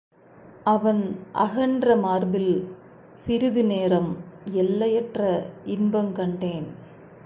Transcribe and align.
அவன் 0.63 1.01
அகன்ற 1.31 1.95
மார்பில் 1.95 2.53
சிறிது 3.23 3.63
நேரம் 3.63 4.11
எல்லையற்ற 4.53 5.21
இன்பங் 5.65 6.11
கண்டேன். 6.11 6.67